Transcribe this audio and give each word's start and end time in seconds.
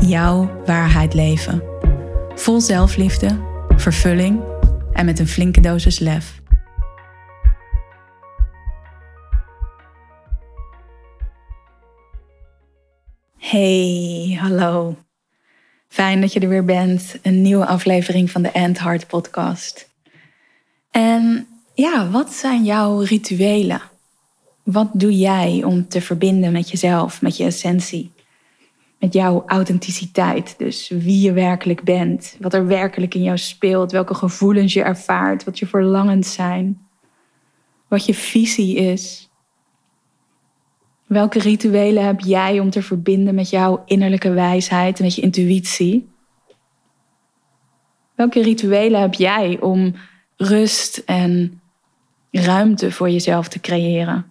jouw 0.00 0.62
waarheid 0.66 1.14
leven. 1.14 1.62
Vol 2.34 2.60
zelfliefde, 2.60 3.38
vervulling 3.76 4.40
en 4.92 5.04
met 5.04 5.18
een 5.18 5.28
flinke 5.28 5.60
dosis 5.60 5.98
lef. 5.98 6.40
Hey, 13.38 14.38
hallo. 14.40 14.96
Fijn 15.88 16.20
dat 16.20 16.32
je 16.32 16.40
er 16.40 16.48
weer 16.48 16.64
bent. 16.64 17.18
Een 17.22 17.42
nieuwe 17.42 17.66
aflevering 17.66 18.30
van 18.30 18.42
de 18.42 18.50
End 18.50 18.78
Heart 18.78 19.06
podcast. 19.06 19.88
En 20.90 21.46
ja, 21.74 22.10
wat 22.10 22.32
zijn 22.32 22.64
jouw 22.64 22.98
rituelen? 22.98 23.80
Wat 24.62 24.88
doe 24.92 25.18
jij 25.18 25.62
om 25.64 25.88
te 25.88 26.00
verbinden 26.00 26.52
met 26.52 26.70
jezelf, 26.70 27.22
met 27.22 27.36
je 27.36 27.44
essentie? 27.44 28.12
Met 29.00 29.12
jouw 29.12 29.42
authenticiteit. 29.46 30.54
Dus 30.58 30.88
wie 30.88 31.20
je 31.20 31.32
werkelijk 31.32 31.82
bent, 31.82 32.36
wat 32.40 32.54
er 32.54 32.66
werkelijk 32.66 33.14
in 33.14 33.22
jou 33.22 33.38
speelt, 33.38 33.92
welke 33.92 34.14
gevoelens 34.14 34.72
je 34.72 34.82
ervaart, 34.82 35.44
wat 35.44 35.58
je 35.58 35.66
verlangens 35.66 36.32
zijn, 36.32 36.80
wat 37.88 38.04
je 38.04 38.14
visie 38.14 38.76
is. 38.76 39.28
Welke 41.06 41.38
rituelen 41.38 42.06
heb 42.06 42.20
jij 42.20 42.60
om 42.60 42.70
te 42.70 42.82
verbinden 42.82 43.34
met 43.34 43.50
jouw 43.50 43.82
innerlijke 43.86 44.30
wijsheid 44.30 44.98
en 44.98 45.04
met 45.04 45.14
je 45.14 45.22
intuïtie? 45.22 46.08
Welke 48.14 48.42
rituelen 48.42 49.00
heb 49.00 49.14
jij 49.14 49.60
om 49.60 49.94
rust 50.36 51.02
en 51.06 51.60
ruimte 52.30 52.92
voor 52.92 53.10
jezelf 53.10 53.48
te 53.48 53.60
creëren? 53.60 54.30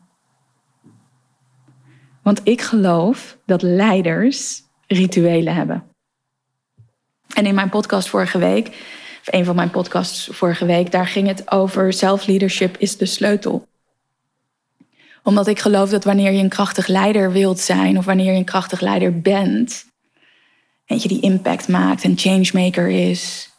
Want 2.21 2.41
ik 2.43 2.61
geloof 2.61 3.38
dat 3.45 3.61
leiders 3.61 4.63
rituelen 4.89 5.55
hebben. 5.55 5.83
En 7.33 7.45
in 7.45 7.55
mijn 7.55 7.69
podcast 7.69 8.09
vorige 8.09 8.37
week, 8.37 8.67
of 9.21 9.33
een 9.33 9.45
van 9.45 9.55
mijn 9.55 9.69
podcasts 9.69 10.29
vorige 10.31 10.65
week, 10.65 10.91
daar 10.91 11.07
ging 11.07 11.27
het 11.27 11.51
over 11.51 11.93
self-leadership 11.93 12.77
is 12.77 12.97
de 12.97 13.05
sleutel. 13.05 13.67
Omdat 15.23 15.47
ik 15.47 15.59
geloof 15.59 15.89
dat 15.89 16.03
wanneer 16.03 16.31
je 16.31 16.43
een 16.43 16.49
krachtig 16.49 16.87
leider 16.87 17.31
wilt 17.31 17.59
zijn, 17.59 17.97
of 17.97 18.05
wanneer 18.05 18.31
je 18.31 18.37
een 18.37 18.45
krachtig 18.45 18.79
leider 18.79 19.21
bent, 19.21 19.85
eentje 20.85 21.07
die 21.07 21.21
impact 21.21 21.67
maakt 21.67 22.03
en 22.03 22.17
changemaker 22.17 22.89
is, 22.89 23.49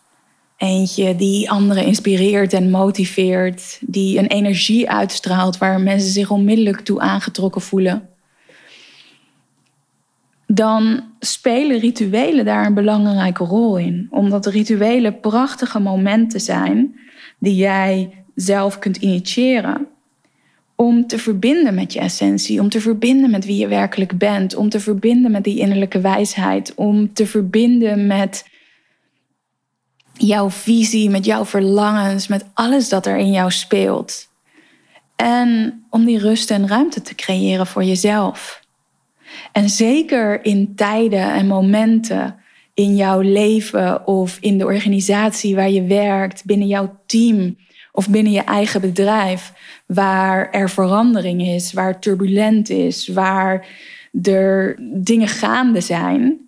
eentje 0.56 1.17
die 1.17 1.50
anderen 1.50 1.84
inspireert 1.84 2.53
en 2.53 2.70
motiveert, 2.70 3.78
die 3.81 4.19
een 4.19 4.27
energie 4.27 4.91
uitstraalt 4.91 5.59
waar 5.59 5.81
mensen 5.81 6.11
zich 6.11 6.31
onmiddellijk 6.31 6.81
toe 6.81 7.00
aangetrokken 7.00 7.61
voelen 7.61 8.09
dan 10.55 11.03
spelen 11.20 11.79
rituelen 11.79 12.45
daar 12.45 12.67
een 12.67 12.75
belangrijke 12.75 13.45
rol 13.45 13.79
in. 13.79 14.06
Omdat 14.11 14.47
rituelen 14.47 15.20
prachtige 15.20 15.81
momenten 15.81 16.41
zijn 16.41 16.98
die 17.39 17.55
jij 17.55 18.25
zelf 18.34 18.78
kunt 18.78 18.97
initiëren. 18.97 19.87
Om 20.75 21.06
te 21.06 21.19
verbinden 21.19 21.75
met 21.75 21.93
je 21.93 22.00
essentie, 22.00 22.61
om 22.61 22.69
te 22.69 22.81
verbinden 22.81 23.31
met 23.31 23.44
wie 23.44 23.56
je 23.56 23.69
werkelijk 23.69 24.19
bent, 24.19 24.55
om 24.55 24.69
te 24.69 24.81
verbinden 24.81 25.31
met 25.31 25.44
die 25.44 25.59
innerlijke 25.59 26.00
wijsheid, 26.00 26.75
om 26.75 27.12
te 27.12 27.27
verbinden 27.27 28.06
met 28.06 28.49
jouw 30.12 30.50
visie, 30.50 31.11
met 31.11 31.25
jouw 31.25 31.44
verlangens, 31.44 32.28
met 32.28 32.44
alles 32.55 32.88
dat 32.88 33.06
er 33.06 33.17
in 33.17 33.32
jou 33.32 33.50
speelt. 33.50 34.28
En 35.17 35.82
om 35.91 36.05
die 36.05 36.19
rust 36.19 36.50
en 36.50 36.69
ruimte 36.69 37.03
te 37.03 37.15
creëren 37.15 37.67
voor 37.67 37.84
jezelf. 37.84 38.59
En 39.53 39.69
zeker 39.69 40.45
in 40.45 40.75
tijden 40.75 41.33
en 41.33 41.47
momenten 41.47 42.37
in 42.75 42.97
jouw 42.97 43.21
leven 43.21 44.07
of 44.07 44.39
in 44.41 44.59
de 44.59 44.65
organisatie 44.65 45.55
waar 45.55 45.71
je 45.71 45.83
werkt, 45.83 46.45
binnen 46.45 46.67
jouw 46.67 46.97
team 47.07 47.57
of 47.93 48.09
binnen 48.09 48.33
je 48.33 48.41
eigen 48.41 48.81
bedrijf, 48.81 49.53
waar 49.87 50.51
er 50.51 50.71
verandering 50.71 51.43
is, 51.43 51.73
waar 51.73 52.01
turbulent 52.01 52.71
is, 52.71 53.09
waar 53.09 53.67
er 54.23 54.77
dingen 54.81 55.29
gaande 55.29 55.81
zijn, 55.81 56.39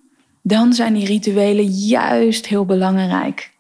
dan 0.43 0.72
zijn 0.72 0.94
die 0.94 1.06
rituelen 1.06 1.64
juist 1.66 2.47
heel 2.47 2.64
belangrijk. 2.64 3.50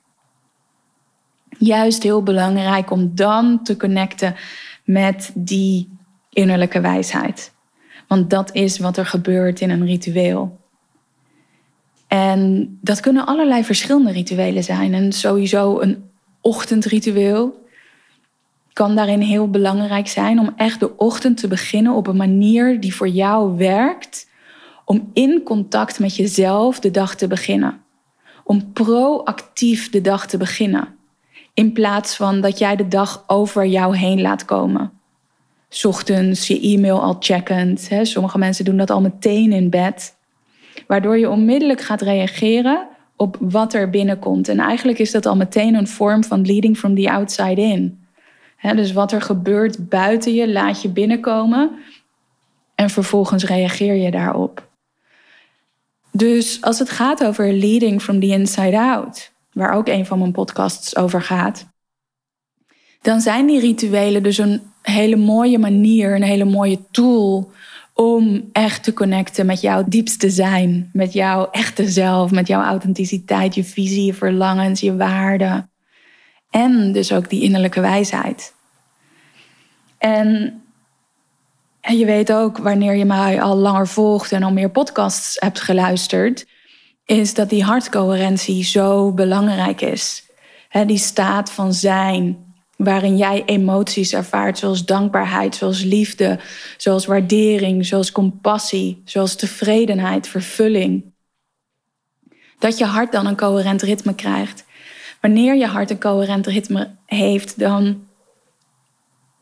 Juist 1.58 2.02
heel 2.02 2.22
belangrijk 2.22 2.90
om 2.90 3.14
dan 3.14 3.62
te 3.62 3.76
connecten 3.76 4.34
met 4.84 5.30
die 5.34 5.88
innerlijke 6.32 6.80
wijsheid. 6.80 7.51
Want 8.12 8.30
dat 8.30 8.54
is 8.54 8.78
wat 8.78 8.96
er 8.96 9.06
gebeurt 9.06 9.60
in 9.60 9.70
een 9.70 9.86
ritueel. 9.86 10.58
En 12.06 12.78
dat 12.80 13.00
kunnen 13.00 13.26
allerlei 13.26 13.64
verschillende 13.64 14.12
rituelen 14.12 14.64
zijn. 14.64 14.94
En 14.94 15.12
sowieso 15.12 15.80
een 15.80 16.10
ochtendritueel 16.40 17.66
kan 18.72 18.96
daarin 18.96 19.20
heel 19.20 19.50
belangrijk 19.50 20.08
zijn 20.08 20.38
om 20.38 20.52
echt 20.56 20.80
de 20.80 20.96
ochtend 20.96 21.36
te 21.36 21.48
beginnen 21.48 21.92
op 21.92 22.06
een 22.06 22.16
manier 22.16 22.80
die 22.80 22.94
voor 22.94 23.08
jou 23.08 23.56
werkt. 23.56 24.28
Om 24.84 25.10
in 25.12 25.42
contact 25.42 25.98
met 25.98 26.16
jezelf 26.16 26.80
de 26.80 26.90
dag 26.90 27.14
te 27.14 27.26
beginnen. 27.26 27.80
Om 28.44 28.72
proactief 28.72 29.90
de 29.90 30.00
dag 30.00 30.26
te 30.26 30.36
beginnen. 30.36 30.88
In 31.54 31.72
plaats 31.72 32.16
van 32.16 32.40
dat 32.40 32.58
jij 32.58 32.76
de 32.76 32.88
dag 32.88 33.24
over 33.26 33.66
jou 33.66 33.96
heen 33.96 34.20
laat 34.20 34.44
komen 34.44 35.01
ochtends 35.84 36.46
je 36.46 36.60
e-mail 36.60 37.02
al 37.02 37.16
checkend. 37.20 37.88
Hè. 37.88 38.04
Sommige 38.04 38.38
mensen 38.38 38.64
doen 38.64 38.76
dat 38.76 38.90
al 38.90 39.00
meteen 39.00 39.52
in 39.52 39.70
bed. 39.70 40.14
Waardoor 40.86 41.18
je 41.18 41.30
onmiddellijk 41.30 41.80
gaat 41.80 42.02
reageren 42.02 42.88
op 43.16 43.36
wat 43.40 43.74
er 43.74 43.90
binnenkomt. 43.90 44.48
En 44.48 44.58
eigenlijk 44.58 44.98
is 44.98 45.10
dat 45.10 45.26
al 45.26 45.36
meteen 45.36 45.74
een 45.74 45.88
vorm 45.88 46.24
van 46.24 46.46
leading 46.46 46.76
from 46.76 46.94
the 46.94 47.10
outside 47.10 47.60
in. 47.60 48.06
dus 48.60 48.92
wat 48.92 49.12
er 49.12 49.22
gebeurt 49.22 49.88
buiten 49.88 50.34
je, 50.34 50.52
laat 50.52 50.82
je 50.82 50.88
binnenkomen. 50.88 51.70
En 52.74 52.90
vervolgens 52.90 53.44
reageer 53.44 53.94
je 53.94 54.10
daarop. 54.10 54.70
Dus 56.12 56.62
als 56.62 56.78
het 56.78 56.90
gaat 56.90 57.24
over 57.24 57.52
leading 57.52 58.02
from 58.02 58.20
the 58.20 58.26
inside 58.26 58.78
out, 58.78 59.32
waar 59.52 59.72
ook 59.72 59.88
een 59.88 60.06
van 60.06 60.18
mijn 60.18 60.32
podcasts 60.32 60.96
over 60.96 61.22
gaat, 61.22 61.66
dan 63.02 63.20
zijn 63.20 63.46
die 63.46 63.60
rituelen 63.60 64.22
dus 64.22 64.38
een 64.38 64.71
hele 64.82 65.16
mooie 65.16 65.58
manier, 65.58 66.14
een 66.14 66.22
hele 66.22 66.44
mooie 66.44 66.78
tool 66.90 67.50
om 67.94 68.48
echt 68.52 68.82
te 68.82 68.92
connecten 68.92 69.46
met 69.46 69.60
jouw 69.60 69.84
diepste 69.86 70.30
zijn, 70.30 70.90
met 70.92 71.12
jouw 71.12 71.50
echte 71.50 71.88
zelf, 71.88 72.30
met 72.30 72.46
jouw 72.46 72.62
authenticiteit, 72.62 73.54
je 73.54 73.64
visie, 73.64 74.04
je 74.04 74.14
verlangens, 74.14 74.80
je 74.80 74.96
waarden. 74.96 75.70
En 76.50 76.92
dus 76.92 77.12
ook 77.12 77.30
die 77.30 77.42
innerlijke 77.42 77.80
wijsheid. 77.80 78.54
En, 79.98 80.60
en 81.80 81.98
je 81.98 82.04
weet 82.04 82.32
ook, 82.32 82.58
wanneer 82.58 82.94
je 82.94 83.04
mij 83.04 83.42
al 83.42 83.56
langer 83.56 83.88
volgt 83.88 84.32
en 84.32 84.42
al 84.42 84.52
meer 84.52 84.70
podcasts 84.70 85.36
hebt 85.40 85.60
geluisterd, 85.60 86.46
is 87.04 87.34
dat 87.34 87.50
die 87.50 87.64
hartcoherentie 87.64 88.64
zo 88.64 89.12
belangrijk 89.12 89.80
is. 89.80 90.24
die 90.86 90.98
staat 90.98 91.50
van 91.50 91.72
zijn, 91.74 92.51
waarin 92.84 93.16
jij 93.16 93.42
emoties 93.46 94.12
ervaart, 94.12 94.58
zoals 94.58 94.84
dankbaarheid, 94.84 95.54
zoals 95.54 95.82
liefde, 95.82 96.38
zoals 96.76 97.06
waardering, 97.06 97.86
zoals 97.86 98.12
compassie, 98.12 99.02
zoals 99.04 99.34
tevredenheid, 99.34 100.28
vervulling. 100.28 101.04
Dat 102.58 102.78
je 102.78 102.84
hart 102.84 103.12
dan 103.12 103.26
een 103.26 103.36
coherent 103.36 103.82
ritme 103.82 104.14
krijgt. 104.14 104.64
Wanneer 105.20 105.56
je 105.56 105.66
hart 105.66 105.90
een 105.90 106.00
coherent 106.00 106.46
ritme 106.46 106.90
heeft, 107.06 107.58
dan 107.58 108.06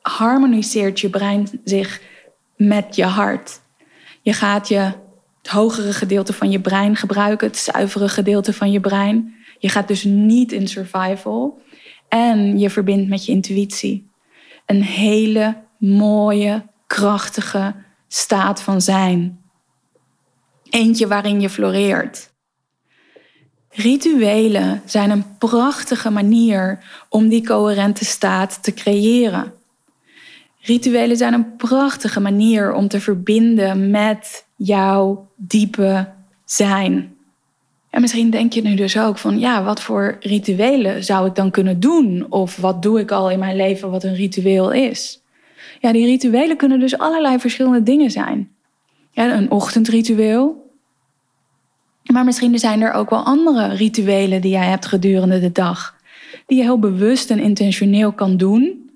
harmoniseert 0.00 1.00
je 1.00 1.08
brein 1.08 1.48
zich 1.64 2.00
met 2.56 2.96
je 2.96 3.04
hart. 3.04 3.60
Je 4.22 4.32
gaat 4.32 4.69
je 4.69 4.92
het 5.42 5.50
hogere 5.50 5.92
gedeelte 5.92 6.32
van 6.32 6.50
je 6.50 6.60
brein 6.60 6.96
gebruiken, 6.96 7.46
het 7.46 7.56
zuivere 7.56 8.08
gedeelte 8.08 8.52
van 8.52 8.70
je 8.70 8.81
brein. 8.81 9.34
Je 9.58 9.69
gaat 9.69 9.88
dus 9.88 10.04
niet 10.04 10.52
in 10.52 10.69
survival. 10.69 11.62
En 12.11 12.59
je 12.59 12.71
verbindt 12.71 13.09
met 13.09 13.25
je 13.25 13.33
intuïtie. 13.33 14.11
Een 14.67 14.83
hele 14.83 15.57
mooie, 15.79 16.62
krachtige 16.87 17.75
staat 18.09 18.62
van 18.62 18.81
zijn. 18.81 19.41
Eentje 20.71 21.07
waarin 21.07 21.41
je 21.41 21.51
floreert. 21.51 22.31
Rituelen 23.71 24.83
zijn 24.85 25.11
een 25.11 25.37
prachtige 25.39 26.11
manier 26.11 26.85
om 27.09 27.29
die 27.29 27.47
coherente 27.47 28.05
staat 28.05 28.62
te 28.62 28.75
creëren. 28.75 29.53
Rituelen 30.61 31.17
zijn 31.17 31.33
een 31.33 31.57
prachtige 31.57 32.21
manier 32.21 32.73
om 32.73 32.89
te 32.89 33.01
verbinden 33.01 33.91
met 33.91 34.45
jouw 34.57 35.29
diepe 35.37 36.09
zijn. 36.45 37.17
En 37.90 38.00
misschien 38.00 38.31
denk 38.31 38.52
je 38.52 38.62
nu 38.62 38.75
dus 38.75 38.98
ook 38.98 39.19
van, 39.19 39.38
ja, 39.38 39.64
wat 39.64 39.81
voor 39.81 40.16
rituelen 40.20 41.04
zou 41.04 41.26
ik 41.26 41.34
dan 41.34 41.50
kunnen 41.50 41.81
doen? 41.81 42.26
Of 42.28 42.56
wat 42.56 42.82
doe 42.82 43.00
ik 43.00 43.10
al 43.10 43.31
in 43.31 43.38
mijn 43.38 43.56
leven 43.56 43.90
wat 43.90 44.04
een 44.04 44.14
ritueel 44.14 44.72
is? 44.72 45.20
Ja, 45.81 45.92
die 45.92 46.06
rituelen 46.06 46.56
kunnen 46.56 46.81
dus 46.81 46.98
allerlei 46.98 47.38
verschillende 47.38 47.82
dingen 47.82 48.10
zijn. 48.10 48.50
Ja, 49.10 49.32
een 49.32 49.50
ochtendritueel. 49.50 50.69
Maar 52.12 52.25
misschien 52.25 52.58
zijn 52.58 52.81
er 52.81 52.92
ook 52.92 53.10
wel 53.10 53.22
andere 53.22 53.75
rituelen 53.75 54.40
die 54.40 54.50
jij 54.50 54.66
hebt 54.66 54.87
gedurende 54.87 55.40
de 55.40 55.52
dag. 55.52 55.94
Die 56.46 56.58
je 56.58 56.62
heel 56.62 56.78
bewust 56.78 57.31
en 57.31 57.38
intentioneel 57.38 58.12
kan 58.12 58.37
doen 58.37 58.90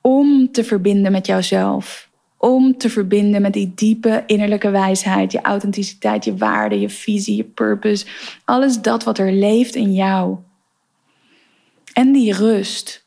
om 0.00 0.52
te 0.52 0.64
verbinden 0.64 1.12
met 1.12 1.26
jouzelf. 1.26 2.05
Om 2.38 2.76
te 2.76 2.90
verbinden 2.90 3.42
met 3.42 3.52
die 3.52 3.72
diepe 3.74 4.22
innerlijke 4.26 4.70
wijsheid, 4.70 5.32
je 5.32 5.40
authenticiteit, 5.40 6.24
je 6.24 6.36
waarde, 6.36 6.80
je 6.80 6.88
visie, 6.88 7.36
je 7.36 7.44
purpose. 7.44 8.06
Alles 8.44 8.80
dat 8.80 9.04
wat 9.04 9.18
er 9.18 9.32
leeft 9.32 9.74
in 9.74 9.92
jou. 9.92 10.36
En 11.92 12.12
die 12.12 12.32
rust. 12.32 13.04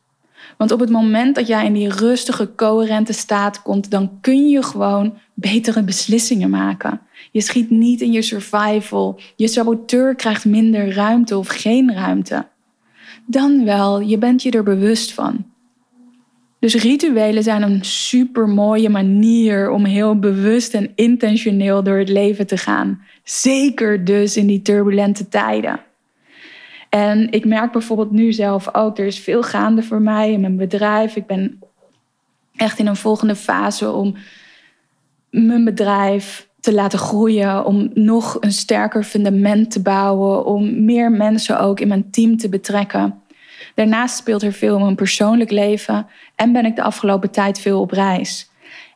Want 0.58 0.72
op 0.72 0.80
het 0.80 0.90
moment 0.90 1.36
dat 1.36 1.48
jij 1.48 1.66
in 1.66 1.74
die 1.74 1.90
rustige, 1.90 2.56
coherente 2.56 3.14
staat 3.14 3.62
komt, 3.62 3.92
dan 3.92 4.18
kun 4.22 4.50
je 4.50 4.64
gewoon 4.64 5.18
betere 5.34 5.84
beslissingen 5.84 6.50
maken. 6.50 7.02
Je 7.32 7.42
schiet 7.42 7.70
niet 7.70 8.02
in 8.02 8.12
je 8.12 8.22
survival. 8.22 9.20
Je 9.36 9.48
saboteur 9.48 10.16
krijgt 10.16 10.46
minder 10.46 10.94
ruimte 10.94 11.38
of 11.38 11.48
geen 11.48 11.94
ruimte. 11.94 12.48
Dan 13.26 13.66
wel, 13.66 14.00
je 14.00 14.18
bent 14.18 14.42
je 14.42 14.52
er 14.52 14.64
bewust 14.64 15.14
van. 15.14 15.46
Dus 16.60 16.76
rituelen 16.76 17.44
zijn 17.44 17.62
een 17.62 17.86
super 17.86 18.48
mooie 18.48 18.90
manier 18.90 19.70
om 19.70 19.86
heel 19.86 20.20
bewust 20.20 20.74
en 20.74 20.92
intentioneel 20.96 21.84
door 21.84 21.98
het 21.98 22.10
leven 22.10 22.48
te 22.48 22.58
gaan. 22.58 23.02
Zeker 23.24 24.06
dus 24.06 24.38
in 24.38 24.48
die 24.48 24.62
turbulente 24.62 25.28
tijden. 25.28 25.80
En 26.90 27.32
ik 27.32 27.46
merk 27.46 27.72
bijvoorbeeld 27.72 28.12
nu 28.12 28.34
zelf 28.34 28.76
ook, 28.76 28.98
er 28.98 29.06
is 29.06 29.20
veel 29.20 29.44
gaande 29.44 29.84
voor 29.84 30.02
mij 30.02 30.32
in 30.32 30.42
mijn 30.42 30.58
bedrijf. 30.58 31.16
Ik 31.16 31.26
ben 31.26 31.60
echt 32.56 32.80
in 32.80 32.88
een 32.88 32.96
volgende 32.96 33.36
fase 33.36 33.92
om 33.92 34.16
mijn 35.30 35.64
bedrijf 35.64 36.48
te 36.60 36.74
laten 36.74 37.00
groeien, 37.00 37.66
om 37.66 37.90
nog 37.94 38.38
een 38.40 38.52
sterker 38.52 39.04
fundament 39.04 39.72
te 39.72 39.82
bouwen, 39.82 40.46
om 40.46 40.86
meer 40.86 41.12
mensen 41.12 41.60
ook 41.60 41.80
in 41.80 41.88
mijn 41.88 42.12
team 42.12 42.38
te 42.38 42.50
betrekken. 42.50 43.22
Daarnaast 43.80 44.18
speelt 44.18 44.44
er 44.44 44.54
veel 44.54 44.76
in 44.76 44.82
mijn 44.82 44.96
persoonlijk 44.96 45.52
leven 45.52 46.08
en 46.36 46.52
ben 46.52 46.66
ik 46.66 46.76
de 46.76 46.82
afgelopen 46.82 47.32
tijd 47.32 47.60
veel 47.60 47.82
op 47.82 47.92
reis. 47.92 48.50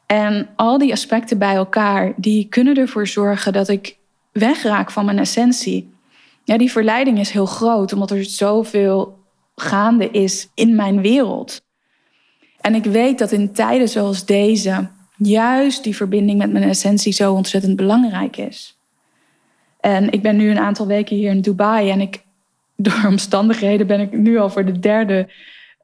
En 0.05 0.49
al 0.55 0.77
die 0.77 0.91
aspecten 0.91 1.37
bij 1.37 1.55
elkaar, 1.55 2.13
die 2.15 2.47
kunnen 2.49 2.75
ervoor 2.75 3.07
zorgen 3.07 3.53
dat 3.53 3.67
ik 3.67 3.97
wegraak 4.31 4.91
van 4.91 5.05
mijn 5.05 5.19
essentie. 5.19 5.93
Ja, 6.43 6.57
die 6.57 6.71
verleiding 6.71 7.19
is 7.19 7.29
heel 7.29 7.45
groot, 7.45 7.93
omdat 7.93 8.11
er 8.11 8.25
zoveel 8.25 9.19
gaande 9.55 10.09
is 10.11 10.49
in 10.53 10.75
mijn 10.75 11.01
wereld. 11.01 11.61
En 12.61 12.75
ik 12.75 12.83
weet 12.83 13.19
dat 13.19 13.31
in 13.31 13.53
tijden 13.53 13.89
zoals 13.89 14.25
deze 14.25 14.89
juist 15.17 15.83
die 15.83 15.95
verbinding 15.95 16.37
met 16.37 16.51
mijn 16.51 16.69
essentie 16.69 17.13
zo 17.13 17.33
ontzettend 17.33 17.75
belangrijk 17.75 18.37
is. 18.37 18.77
En 19.79 20.11
ik 20.11 20.21
ben 20.21 20.35
nu 20.35 20.49
een 20.49 20.59
aantal 20.59 20.87
weken 20.87 21.15
hier 21.15 21.31
in 21.31 21.41
Dubai 21.41 21.89
en 21.89 22.01
ik, 22.01 22.23
door 22.87 23.03
omstandigheden 23.07 23.87
ben 23.87 23.99
ik 23.99 24.11
nu 24.11 24.37
al 24.37 24.49
voor 24.49 24.65
de 24.65 24.79
derde 24.79 25.29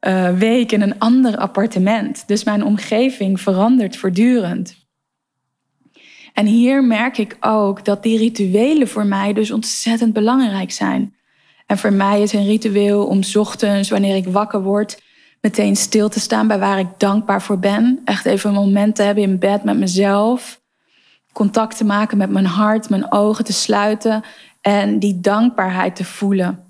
uh, 0.00 0.38
week 0.38 0.72
in 0.72 0.82
een 0.82 0.98
ander 0.98 1.36
appartement. 1.36 2.24
Dus 2.26 2.44
mijn 2.44 2.64
omgeving 2.64 3.40
verandert 3.40 3.96
voortdurend. 3.96 4.78
En 6.34 6.46
hier 6.46 6.84
merk 6.84 7.18
ik 7.18 7.36
ook 7.40 7.84
dat 7.84 8.02
die 8.02 8.18
rituelen 8.18 8.88
voor 8.88 9.06
mij 9.06 9.32
dus 9.32 9.50
ontzettend 9.50 10.12
belangrijk 10.12 10.70
zijn. 10.70 11.14
En 11.66 11.78
voor 11.78 11.92
mij 11.92 12.22
is 12.22 12.32
een 12.32 12.46
ritueel 12.46 13.06
om 13.06 13.20
ochtends, 13.34 13.90
wanneer 13.90 14.16
ik 14.16 14.26
wakker 14.26 14.62
word, 14.62 15.02
meteen 15.40 15.76
stil 15.76 16.08
te 16.08 16.20
staan 16.20 16.46
bij 16.46 16.58
waar 16.58 16.78
ik 16.78 16.88
dankbaar 16.96 17.42
voor 17.42 17.58
ben. 17.58 18.00
Echt 18.04 18.26
even 18.26 18.48
een 18.48 18.56
moment 18.56 18.96
te 18.96 19.02
hebben 19.02 19.24
in 19.24 19.38
bed 19.38 19.64
met 19.64 19.78
mezelf. 19.78 20.60
Contact 21.32 21.76
te 21.76 21.84
maken 21.84 22.18
met 22.18 22.30
mijn 22.30 22.46
hart, 22.46 22.88
mijn 22.88 23.12
ogen 23.12 23.44
te 23.44 23.52
sluiten 23.52 24.22
en 24.60 24.98
die 24.98 25.20
dankbaarheid 25.20 25.96
te 25.96 26.04
voelen. 26.04 26.69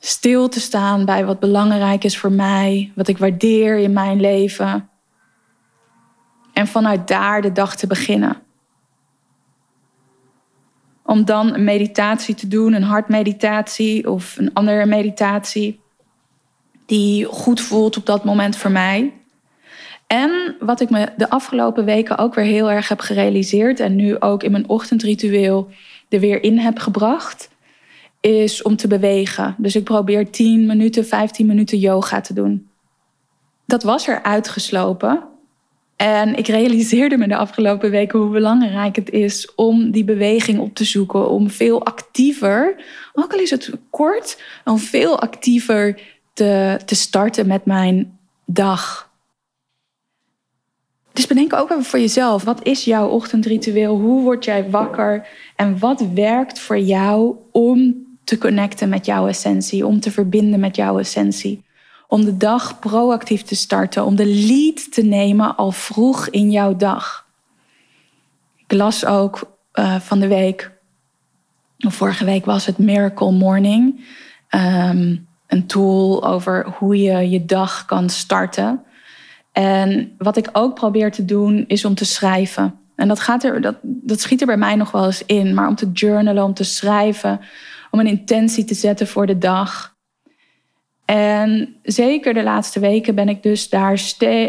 Stil 0.00 0.48
te 0.48 0.60
staan 0.60 1.04
bij 1.04 1.24
wat 1.24 1.40
belangrijk 1.40 2.04
is 2.04 2.18
voor 2.18 2.32
mij, 2.32 2.92
wat 2.94 3.08
ik 3.08 3.18
waardeer 3.18 3.78
in 3.78 3.92
mijn 3.92 4.20
leven. 4.20 4.88
En 6.52 6.66
vanuit 6.66 7.08
daar 7.08 7.42
de 7.42 7.52
dag 7.52 7.76
te 7.76 7.86
beginnen. 7.86 8.42
Om 11.02 11.24
dan 11.24 11.54
een 11.54 11.64
meditatie 11.64 12.34
te 12.34 12.48
doen, 12.48 12.72
een 12.72 12.82
hartmeditatie 12.82 14.10
of 14.10 14.36
een 14.38 14.52
andere 14.52 14.86
meditatie 14.86 15.80
die 16.86 17.24
goed 17.24 17.60
voelt 17.60 17.96
op 17.96 18.06
dat 18.06 18.24
moment 18.24 18.56
voor 18.56 18.70
mij. 18.70 19.12
En 20.06 20.56
wat 20.60 20.80
ik 20.80 20.90
me 20.90 21.08
de 21.16 21.30
afgelopen 21.30 21.84
weken 21.84 22.18
ook 22.18 22.34
weer 22.34 22.44
heel 22.44 22.70
erg 22.70 22.88
heb 22.88 23.00
gerealiseerd 23.00 23.80
en 23.80 23.96
nu 23.96 24.20
ook 24.20 24.42
in 24.42 24.50
mijn 24.50 24.68
ochtendritueel 24.68 25.70
er 26.08 26.20
weer 26.20 26.42
in 26.42 26.58
heb 26.58 26.78
gebracht, 26.78 27.48
is 28.20 28.62
om 28.62 28.76
te 28.76 28.88
bewegen. 28.88 29.54
Dus 29.58 29.76
ik 29.76 29.84
probeer 29.84 30.30
10 30.30 30.66
minuten, 30.66 31.06
15 31.06 31.46
minuten 31.46 31.78
yoga 31.78 32.20
te 32.20 32.34
doen. 32.34 32.68
Dat 33.66 33.82
was 33.82 34.08
er 34.08 34.22
uitgeslopen. 34.22 35.22
En 35.96 36.34
ik 36.34 36.46
realiseerde 36.46 37.16
me 37.16 37.28
de 37.28 37.36
afgelopen 37.36 37.90
weken 37.90 38.18
hoe 38.18 38.30
belangrijk 38.30 38.96
het 38.96 39.10
is 39.10 39.54
om 39.54 39.90
die 39.90 40.04
beweging 40.04 40.58
op 40.58 40.74
te 40.74 40.84
zoeken. 40.84 41.28
Om 41.30 41.50
veel 41.50 41.84
actiever, 41.84 42.84
ook 43.12 43.32
al 43.32 43.38
is 43.38 43.50
het 43.50 43.70
kort, 43.90 44.42
om 44.64 44.78
veel 44.78 45.20
actiever 45.20 46.00
te, 46.32 46.78
te 46.84 46.94
starten 46.94 47.46
met 47.46 47.64
mijn 47.64 48.18
dag. 48.44 49.10
Dus 51.12 51.26
bedenk 51.26 51.52
ook 51.52 51.70
even 51.70 51.84
voor 51.84 51.98
jezelf, 51.98 52.44
wat 52.44 52.66
is 52.66 52.84
jouw 52.84 53.08
ochtendritueel? 53.08 53.98
Hoe 53.98 54.22
word 54.22 54.44
jij 54.44 54.70
wakker? 54.70 55.26
En 55.56 55.78
wat 55.78 56.04
werkt 56.14 56.58
voor 56.58 56.78
jou 56.78 57.36
om 57.50 58.06
te 58.30 58.38
connecten 58.38 58.88
met 58.88 59.06
jouw 59.06 59.26
essentie, 59.26 59.86
om 59.86 60.00
te 60.00 60.10
verbinden 60.10 60.60
met 60.60 60.76
jouw 60.76 60.98
essentie? 60.98 61.62
Om 62.08 62.24
de 62.24 62.36
dag 62.36 62.78
proactief 62.78 63.42
te 63.42 63.54
starten, 63.54 64.04
om 64.04 64.16
de 64.16 64.26
lead 64.26 64.92
te 64.92 65.02
nemen 65.02 65.56
al 65.56 65.72
vroeg 65.72 66.28
in 66.28 66.50
jouw 66.50 66.76
dag. 66.76 67.26
Ik 68.56 68.72
las 68.72 69.04
ook 69.04 69.56
uh, 69.74 69.96
van 70.00 70.20
de 70.20 70.26
week, 70.26 70.70
vorige 71.78 72.24
week 72.24 72.44
was 72.44 72.66
het 72.66 72.78
Miracle 72.78 73.32
Morning. 73.32 74.04
Um, 74.50 75.26
een 75.46 75.66
tool 75.66 76.26
over 76.26 76.66
hoe 76.78 76.96
je 77.02 77.30
je 77.30 77.44
dag 77.44 77.84
kan 77.84 78.10
starten. 78.10 78.82
En 79.52 80.14
wat 80.18 80.36
ik 80.36 80.48
ook 80.52 80.74
probeer 80.74 81.12
te 81.12 81.24
doen, 81.24 81.64
is 81.66 81.84
om 81.84 81.94
te 81.94 82.04
schrijven. 82.04 82.74
En 82.94 83.08
dat, 83.08 83.20
gaat 83.20 83.44
er, 83.44 83.60
dat, 83.60 83.76
dat 83.82 84.20
schiet 84.20 84.40
er 84.40 84.46
bij 84.46 84.56
mij 84.56 84.74
nog 84.74 84.90
wel 84.90 85.06
eens 85.06 85.24
in. 85.26 85.54
Maar 85.54 85.68
om 85.68 85.74
te 85.74 85.90
journalen, 85.92 86.44
om 86.44 86.54
te 86.54 86.64
schrijven, 86.64 87.40
om 87.90 88.00
een 88.00 88.06
intentie 88.06 88.64
te 88.64 88.74
zetten 88.74 89.06
voor 89.06 89.26
de 89.26 89.38
dag. 89.38 89.98
En 91.04 91.76
zeker 91.82 92.34
de 92.34 92.42
laatste 92.42 92.80
weken 92.80 93.14
ben 93.14 93.28
ik 93.28 93.42
dus 93.42 93.68
daar 93.68 94.00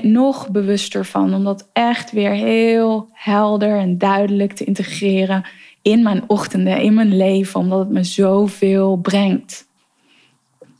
nog 0.01 0.50
bewuster 0.50 1.05
van. 1.05 1.33
Om 1.33 1.43
dat 1.43 1.69
echt 1.74 2.12
weer 2.12 2.31
heel 2.31 3.10
helder 3.12 3.77
en 3.77 3.98
duidelijk 3.98 4.53
te 4.53 4.63
integreren 4.63 5.45
in 5.81 6.03
mijn 6.03 6.24
ochtenden, 6.27 6.81
in 6.81 6.93
mijn 6.93 7.17
leven. 7.17 7.60
Omdat 7.60 7.79
het 7.79 7.89
me 7.89 8.03
zoveel 8.03 8.95
brengt 8.98 9.69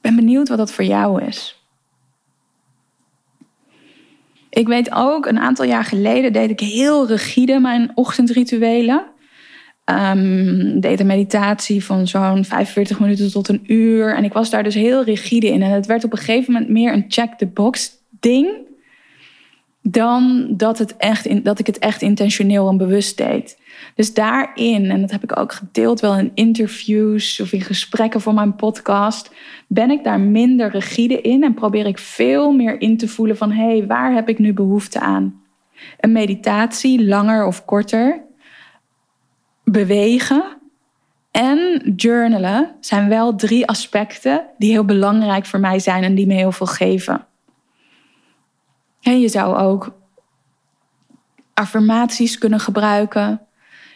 ben 0.02 0.16
benieuwd 0.16 0.48
wat 0.48 0.58
dat 0.58 0.72
voor 0.72 0.84
jou 0.84 1.24
is. 1.24 1.60
Ik 4.50 4.68
weet 4.68 4.92
ook, 4.92 5.26
een 5.26 5.40
aantal 5.40 5.66
jaar 5.66 5.84
geleden 5.84 6.34
deed 6.34 6.50
ik 6.50 6.60
heel 6.60 7.08
rigide 7.08 7.60
mijn 7.60 7.92
ochtendrituelen. 7.96 9.06
Um, 9.86 10.80
deed 10.80 11.00
een 11.00 11.06
meditatie 11.06 11.86
van 11.86 12.08
zo'n 12.08 12.46
45 12.46 13.00
minuten 13.00 13.32
tot 13.32 13.48
een 13.48 13.64
uur. 13.74 14.16
En 14.16 14.24
ik 14.24 14.34
was 14.34 14.50
daar 14.50 14.64
dus 14.64 14.74
heel 14.74 15.04
rigide 15.04 15.48
in. 15.48 15.62
En 15.62 15.72
het 15.72 15.86
werd 15.86 16.04
op 16.04 16.12
een 16.12 16.18
gegeven 16.18 16.54
moment 16.54 16.72
meer 16.72 16.94
een 16.94 17.06
check-the-box 17.08 17.92
ding. 18.10 18.50
Dan 19.82 20.48
dat, 20.58 20.78
het 20.78 20.98
echt 20.98 21.44
dat 21.44 21.60
ik 21.60 21.68
het 21.68 21.80
echt 21.80 22.02
intentioneel 22.02 22.70
en 22.70 22.78
bewust 22.78 23.18
deed. 23.18 23.60
Dus 23.96 24.14
daarin, 24.14 24.90
en 24.90 25.02
dat 25.02 25.12
heb 25.12 25.24
ik 25.24 25.40
ook 25.40 25.54
gedeeld 25.54 26.00
wel 26.00 26.18
in 26.18 26.32
interviews 26.34 27.40
of 27.40 27.52
in 27.52 27.62
gesprekken 27.62 28.22
voor 28.22 28.34
mijn 28.34 28.56
podcast, 28.56 29.32
ben 29.68 29.92
ik 29.92 30.04
daar 30.04 30.20
minder 30.20 30.70
rigide 30.70 31.22
in 31.22 31.44
en 31.44 31.54
probeer 31.54 31.86
ik 31.86 31.98
veel 31.98 32.52
meer 32.52 32.82
in 32.82 32.98
te 32.98 33.08
voelen 33.08 33.38
van 33.38 33.52
hé, 33.52 33.78
hey, 33.78 33.88
waar 33.88 34.14
heb 34.14 34.30
ik 34.30 34.40
nu 34.40 34.54
behoefte 34.54 35.00
aan? 35.00 35.42
Een 36.00 36.12
meditatie, 36.12 37.06
langer 37.06 37.46
of 37.46 37.66
korter, 37.66 38.22
bewegen 39.72 40.44
en 41.32 41.94
journalen 41.96 42.76
zijn 42.80 43.10
wel 43.10 43.36
drie 43.36 43.68
aspecten 43.68 44.46
die 44.58 44.72
heel 44.72 44.86
belangrijk 44.86 45.46
voor 45.46 45.60
mij 45.60 45.80
zijn 45.80 46.04
en 46.04 46.16
die 46.16 46.28
me 46.28 46.34
heel 46.34 46.52
veel 46.52 46.68
geven. 46.68 47.26
En 49.02 49.20
je 49.20 49.28
zou 49.28 49.56
ook 49.56 49.94
affirmaties 51.54 52.38
kunnen 52.38 52.60
gebruiken. 52.60 53.42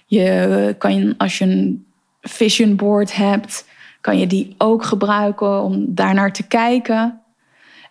Je 0.06 0.76
kan, 0.78 1.14
als 1.18 1.38
je 1.38 1.46
een 1.46 1.86
vision 2.22 2.76
board 2.76 3.16
hebt, 3.16 3.66
kan 4.02 4.18
je 4.18 4.28
die 4.28 4.56
ook 4.58 4.84
gebruiken 4.84 5.62
om 5.62 5.86
daarnaar 5.96 6.34
te 6.34 6.48
kijken. 6.48 7.22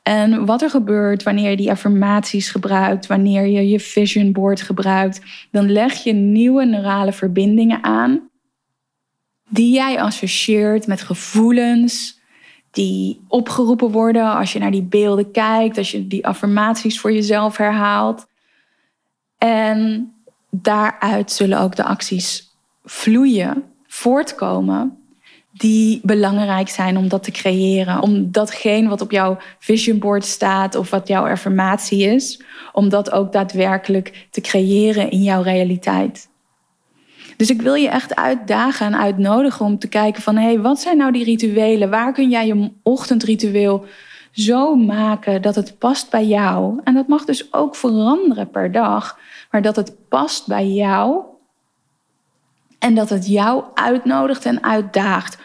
En 0.05 0.45
wat 0.45 0.63
er 0.63 0.71
gebeurt 0.71 1.23
wanneer 1.23 1.51
je 1.51 1.57
die 1.57 1.71
affirmaties 1.71 2.51
gebruikt, 2.51 3.07
wanneer 3.07 3.47
je 3.47 3.69
je 3.69 3.81
vision 3.81 4.33
board 4.33 4.63
gebruikt, 4.63 5.21
dan 5.51 5.73
leg 5.73 5.93
je 5.93 6.13
nieuwe 6.13 6.65
neurale 6.65 7.13
verbindingen 7.13 7.85
aan 7.85 8.29
die 9.49 9.75
jij 9.75 10.01
associeert 10.01 10.87
met 10.87 11.03
gevoelens 11.03 12.21
die 12.71 13.21
opgeroepen 13.29 13.91
worden 13.91 14.35
als 14.35 14.53
je 14.53 14.59
naar 14.59 14.71
die 14.71 14.83
beelden 14.83 15.31
kijkt, 15.31 15.79
als 15.79 15.91
je 15.91 16.07
die 16.07 16.27
affirmaties 16.27 17.01
voor 17.01 17.13
jezelf 17.13 17.57
herhaalt. 17.57 18.27
En 19.39 20.13
daaruit 20.51 21.33
zullen 21.33 21.61
ook 21.61 21.77
de 21.77 21.85
acties 21.85 22.53
vloeien, 22.85 23.63
voortkomen, 23.87 25.04
die 25.57 26.01
belangrijk 26.03 26.69
zijn 26.69 26.97
om 26.97 27.09
dat 27.09 27.23
te 27.23 27.31
creëren. 27.31 28.03
Om 28.03 28.33
datgene 28.33 28.89
wat 28.89 29.01
op 29.01 29.11
jouw 29.11 29.37
vision 29.59 29.99
board 29.99 30.25
staat 30.25 30.75
of 30.75 30.91
wat 30.91 31.09
jouw 31.09 31.29
affirmatie 31.29 32.03
is, 32.03 32.43
om 32.73 32.89
dat 32.89 33.11
ook 33.11 33.33
daadwerkelijk 33.33 34.27
te 34.31 34.41
creëren 34.41 35.11
in 35.11 35.23
jouw 35.23 35.43
realiteit. 35.43 36.29
Dus 37.37 37.51
ik 37.51 37.63
wil 37.63 37.75
je 37.75 37.89
echt 37.89 38.15
uitdagen 38.15 38.87
en 38.87 38.97
uitnodigen 38.97 39.67
om 39.67 39.79
te 39.79 39.89
kijken 39.89 40.23
van 40.23 40.37
hé, 40.37 40.45
hey, 40.45 40.61
wat 40.61 40.81
zijn 40.81 40.97
nou 40.97 41.13
die 41.13 41.25
rituelen? 41.25 41.91
Waar 41.91 42.13
kun 42.13 42.31
jij 42.31 42.47
je 42.47 42.71
ochtendritueel 42.83 43.85
zo 44.33 44.75
maken 44.75 45.43
dat 45.43 45.55
het 45.55 45.79
past 45.79 46.11
bij 46.11 46.27
jou? 46.27 46.81
En 46.85 46.95
dat 46.95 47.09
mag 47.09 47.25
dus 47.25 47.53
ook 47.53 47.77
veranderen 47.77 48.51
per 48.51 48.73
dag, 48.73 49.19
maar 49.51 49.63
dat 49.63 49.77
het 49.77 50.09
past 50.09 50.47
bij 50.47 50.69
jou 50.69 51.23
en 52.85 52.95
dat 52.95 53.09
het 53.09 53.27
jou 53.27 53.65
uitnodigt 53.75 54.45
en 54.45 54.63
uitdaagt 54.63 55.39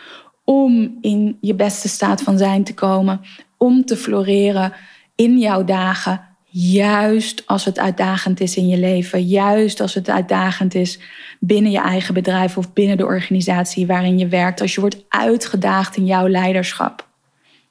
om 0.44 0.98
in 1.02 1.38
je 1.42 1.56
beste 1.56 1.88
staat 1.88 2.22
van 2.22 2.38
zijn 2.38 2.64
te 2.64 2.74
komen, 2.74 3.22
om 3.58 3.86
te 3.86 3.98
floreren 3.98 4.74
in 5.16 5.38
jouw 5.38 5.64
dagen, 5.64 6.22
juist 6.52 7.44
als 7.46 7.66
het 7.66 7.80
uitdagend 7.80 8.40
is 8.40 8.58
in 8.58 8.68
je 8.68 8.78
leven, 8.78 9.24
juist 9.24 9.82
als 9.82 9.94
het 9.94 10.10
uitdagend 10.10 10.76
is 10.76 11.00
binnen 11.40 11.72
je 11.72 11.80
eigen 11.80 12.14
bedrijf 12.14 12.58
of 12.58 12.74
binnen 12.74 12.98
de 12.98 13.06
organisatie 13.06 13.88
waarin 13.88 14.18
je 14.18 14.28
werkt, 14.28 14.62
als 14.62 14.76
je 14.76 14.82
wordt 14.82 15.04
uitgedaagd 15.10 15.98
in 15.98 16.06
jouw 16.06 16.28
leiderschap. 16.28 17.08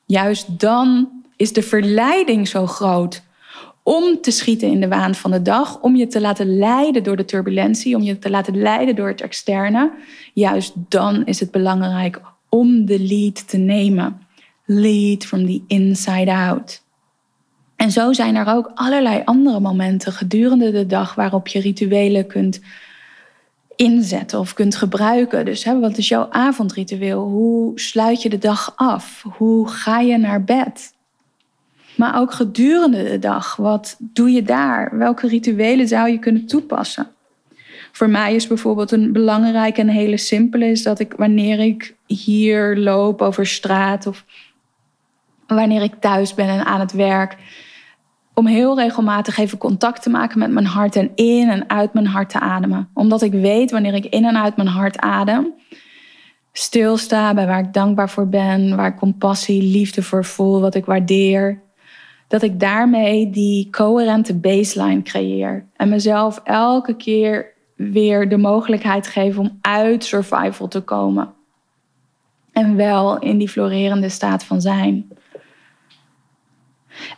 Juist 0.05 0.61
dan 0.61 1.09
is 1.37 1.53
de 1.53 1.63
verleiding 1.63 2.49
zo 2.49 2.67
groot 2.67 3.23
om 3.89 4.21
te 4.21 4.31
schieten 4.31 4.69
in 4.69 4.81
de 4.81 4.89
waan 4.89 5.15
van 5.15 5.31
de 5.31 5.43
dag, 5.43 5.81
om 5.81 5.97
je 5.97 6.07
te 6.07 6.21
laten 6.21 6.59
leiden 6.59 7.03
door 7.03 7.17
de 7.17 7.25
turbulentie, 7.25 7.97
om 7.97 8.03
je 8.03 8.19
te 8.19 8.31
laten 8.31 8.61
leiden 8.61 8.97
door 8.97 9.09
het 9.09 9.21
externe. 9.21 9.91
Juist 10.35 10.73
dan 10.89 11.27
is 11.27 11.41
het 11.41 11.51
belangrijk 11.51 12.21
om 12.49 12.87
de 12.87 13.01
lead 13.01 13.49
te 13.49 13.57
nemen. 13.57 14.21
Lead 14.65 15.25
from 15.25 15.47
the 15.47 15.61
inside 15.67 16.33
out. 16.33 16.83
En 17.77 17.91
zo 17.91 18.13
zijn 18.13 18.37
er 18.37 18.47
ook 18.47 18.71
allerlei 18.75 19.23
andere 19.25 19.61
momenten 19.61 20.13
gedurende 20.13 20.71
de 20.71 20.87
dag 20.87 21.15
waarop 21.15 21.49
je 21.49 21.61
rituelen 21.61 22.27
kunt 22.27 22.61
inzetten 23.77 24.39
of 24.39 24.55
kunt 24.55 24.77
gebruiken. 24.77 25.45
Dus 25.45 25.65
hè, 25.65 25.81
wat 25.81 25.99
is 25.99 26.09
jouw 26.09 26.27
avondritueel? 26.31 27.21
Hoe 27.21 27.81
sluit 27.81 28.23
je 28.23 28.29
de 28.29 28.39
dag 28.39 28.73
af? 28.77 29.25
Hoe 29.37 29.69
ga 29.69 30.01
je 30.01 30.19
naar 30.19 30.45
bed? 30.45 30.97
Maar 31.99 32.21
ook 32.21 32.33
gedurende 32.33 33.03
de 33.03 33.19
dag, 33.19 33.57
wat 33.57 33.97
doe 33.99 34.31
je 34.31 34.43
daar? 34.43 34.99
Welke 34.99 35.29
rituelen 35.29 35.89
zou 35.89 36.11
je 36.11 36.19
kunnen 36.19 36.47
toepassen? 36.47 37.07
Voor 37.93 38.11
mij 38.11 38.35
is 38.35 38.47
bijvoorbeeld 38.47 38.91
een 38.91 39.13
belangrijke 39.13 39.81
en 39.81 39.89
hele 39.89 40.17
simpele 40.17 40.67
is 40.67 40.83
dat 40.83 40.99
ik 40.99 41.15
wanneer 41.17 41.59
ik 41.59 41.95
hier 42.07 42.77
loop 42.77 43.23
over 43.23 43.47
straat 43.47 44.07
of 44.07 44.25
wanneer 45.47 45.83
ik 45.83 45.95
thuis 46.01 46.35
ben 46.35 46.49
en 46.49 46.65
aan 46.65 46.81
het 46.81 46.93
werk, 46.93 47.37
om 48.35 48.47
heel 48.47 48.79
regelmatig 48.79 49.39
even 49.39 49.59
contact 49.59 50.03
te 50.03 50.11
maken 50.11 50.39
met 50.39 50.51
mijn 50.51 50.67
hart 50.67 50.97
en 50.97 51.11
in 51.15 51.49
en 51.49 51.71
uit 51.71 51.93
mijn 51.93 52.07
hart 52.07 52.31
te 52.31 52.41
ademen. 52.41 52.89
Omdat 52.95 53.23
ik 53.23 53.33
weet 53.33 53.71
wanneer 53.71 53.95
ik 53.95 54.05
in 54.05 54.25
en 54.25 54.43
uit 54.43 54.57
mijn 54.57 54.69
hart 54.69 54.99
adem, 54.99 55.55
stilsta 56.53 57.35
bij 57.35 57.47
waar 57.47 57.59
ik 57.59 57.73
dankbaar 57.73 58.11
voor 58.11 58.29
ben, 58.29 58.77
waar 58.77 58.93
ik 58.93 58.97
compassie, 58.97 59.63
liefde 59.63 60.03
voor 60.03 60.25
voel, 60.25 60.61
wat 60.61 60.75
ik 60.75 60.85
waardeer, 60.85 61.67
dat 62.29 62.43
ik 62.43 62.61
daarmee 62.61 63.31
die 63.31 63.71
coherente 63.71 64.35
baseline 64.35 65.03
creëer 65.03 65.67
en 65.77 65.89
mezelf 65.89 66.41
elke 66.45 66.97
keer 66.97 67.53
weer 67.77 68.29
de 68.29 68.37
mogelijkheid 68.37 69.07
geef 69.07 69.39
om 69.39 69.59
uit 69.61 70.05
survival 70.05 70.69
te 70.69 70.81
komen. 70.81 71.33
En 72.53 72.77
wel 72.77 73.19
in 73.19 73.39
die 73.39 73.49
florerende 73.49 74.09
staat 74.09 74.45
van 74.45 74.61
zijn. 74.61 75.09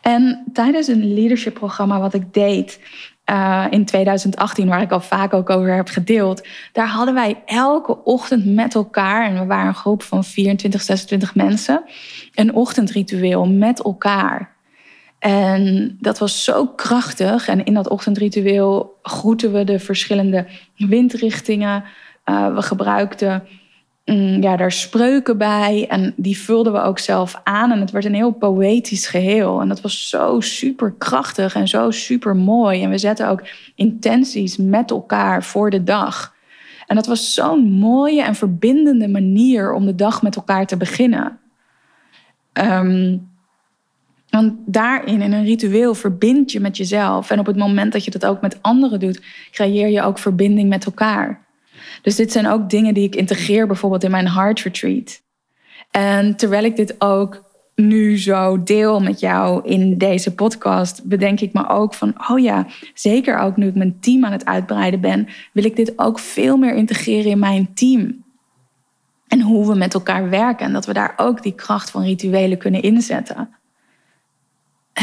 En 0.00 0.44
tijdens 0.52 0.88
een 0.88 1.14
leadership 1.14 1.54
programma 1.54 2.00
wat 2.00 2.14
ik 2.14 2.34
deed 2.34 2.80
uh, 3.30 3.66
in 3.70 3.84
2018, 3.84 4.68
waar 4.68 4.82
ik 4.82 4.90
al 4.90 5.00
vaak 5.00 5.32
ook 5.32 5.50
over 5.50 5.74
heb 5.74 5.88
gedeeld, 5.88 6.46
daar 6.72 6.88
hadden 6.88 7.14
wij 7.14 7.42
elke 7.46 8.04
ochtend 8.04 8.44
met 8.44 8.74
elkaar, 8.74 9.26
en 9.26 9.38
we 9.38 9.46
waren 9.46 9.68
een 9.68 9.74
groep 9.74 10.02
van 10.02 10.24
24, 10.24 10.82
26 10.82 11.34
mensen, 11.34 11.84
een 12.34 12.54
ochtendritueel 12.54 13.46
met 13.46 13.82
elkaar. 13.82 14.58
En 15.20 15.96
dat 16.00 16.18
was 16.18 16.44
zo 16.44 16.66
krachtig. 16.66 17.48
En 17.48 17.64
in 17.64 17.74
dat 17.74 17.88
ochtendritueel 17.88 18.98
groeten 19.02 19.52
we 19.52 19.64
de 19.64 19.78
verschillende 19.78 20.46
windrichtingen. 20.76 21.84
Uh, 22.24 22.54
we 22.54 22.62
gebruikten 22.62 23.42
Mm, 24.10 24.42
ja, 24.42 24.56
daar 24.56 24.72
spreuken 24.72 25.38
bij. 25.38 25.86
En 25.88 26.12
die 26.16 26.38
vulden 26.38 26.72
we 26.72 26.80
ook 26.80 26.98
zelf 26.98 27.40
aan. 27.44 27.72
En 27.72 27.80
het 27.80 27.90
werd 27.90 28.04
een 28.04 28.14
heel 28.14 28.32
poëtisch 28.32 29.06
geheel. 29.06 29.60
En 29.60 29.68
dat 29.68 29.80
was 29.80 30.08
zo 30.08 30.40
super 30.40 30.94
krachtig 30.98 31.54
en 31.54 31.68
zo 31.68 31.90
super 31.90 32.36
mooi. 32.36 32.82
En 32.82 32.90
we 32.90 32.98
zetten 32.98 33.28
ook 33.28 33.42
intenties 33.74 34.56
met 34.56 34.90
elkaar 34.90 35.44
voor 35.44 35.70
de 35.70 35.84
dag. 35.84 36.34
En 36.86 36.96
dat 36.96 37.06
was 37.06 37.34
zo'n 37.34 37.70
mooie 37.70 38.22
en 38.22 38.34
verbindende 38.34 39.08
manier 39.08 39.72
om 39.72 39.86
de 39.86 39.94
dag 39.94 40.22
met 40.22 40.36
elkaar 40.36 40.66
te 40.66 40.76
beginnen. 40.76 41.38
Um, 42.52 43.29
want 44.30 44.54
daarin, 44.66 45.20
in 45.20 45.32
een 45.32 45.44
ritueel, 45.44 45.94
verbind 45.94 46.52
je 46.52 46.60
met 46.60 46.76
jezelf. 46.76 47.30
En 47.30 47.38
op 47.38 47.46
het 47.46 47.56
moment 47.56 47.92
dat 47.92 48.04
je 48.04 48.10
dat 48.10 48.26
ook 48.26 48.40
met 48.40 48.62
anderen 48.62 49.00
doet, 49.00 49.20
creëer 49.50 49.88
je 49.88 50.02
ook 50.02 50.18
verbinding 50.18 50.68
met 50.68 50.84
elkaar. 50.84 51.40
Dus 52.02 52.16
dit 52.16 52.32
zijn 52.32 52.46
ook 52.46 52.70
dingen 52.70 52.94
die 52.94 53.04
ik 53.04 53.14
integreer 53.14 53.66
bijvoorbeeld 53.66 54.04
in 54.04 54.10
mijn 54.10 54.28
heart 54.28 54.60
retreat. 54.60 55.20
En 55.90 56.36
terwijl 56.36 56.64
ik 56.64 56.76
dit 56.76 56.94
ook 56.98 57.48
nu 57.74 58.18
zo 58.18 58.62
deel 58.62 59.00
met 59.00 59.20
jou 59.20 59.68
in 59.68 59.98
deze 59.98 60.34
podcast, 60.34 61.04
bedenk 61.04 61.40
ik 61.40 61.52
me 61.52 61.68
ook 61.68 61.94
van, 61.94 62.14
oh 62.28 62.38
ja, 62.38 62.66
zeker 62.94 63.38
ook 63.38 63.56
nu 63.56 63.66
ik 63.66 63.74
mijn 63.74 64.00
team 64.00 64.24
aan 64.24 64.32
het 64.32 64.44
uitbreiden 64.44 65.00
ben, 65.00 65.28
wil 65.52 65.64
ik 65.64 65.76
dit 65.76 65.92
ook 65.98 66.18
veel 66.18 66.56
meer 66.56 66.74
integreren 66.74 67.30
in 67.30 67.38
mijn 67.38 67.74
team. 67.74 68.24
En 69.28 69.40
hoe 69.40 69.66
we 69.66 69.74
met 69.74 69.94
elkaar 69.94 70.30
werken 70.30 70.66
en 70.66 70.72
dat 70.72 70.86
we 70.86 70.92
daar 70.92 71.14
ook 71.16 71.42
die 71.42 71.54
kracht 71.54 71.90
van 71.90 72.02
rituelen 72.02 72.58
kunnen 72.58 72.82
inzetten. 72.82 73.48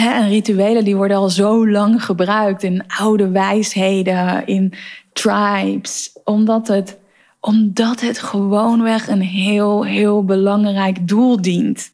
En 0.06 0.28
rituelen 0.28 0.84
die 0.84 0.96
worden 0.96 1.18
al 1.18 1.30
zo 1.30 1.70
lang 1.70 2.06
gebruikt 2.06 2.64
in 2.64 2.84
oude 2.88 3.30
wijsheden, 3.30 4.48
in 4.48 4.74
tribes, 5.14 6.12
omdat 6.24 6.68
het, 6.68 6.98
omdat 7.40 8.02
het 8.02 8.20
gewoonweg 8.20 9.08
een 9.08 9.22
heel, 9.22 9.86
heel 9.86 10.26
belangrijk 10.26 11.08
doel 11.08 11.42
dient. 11.42 11.94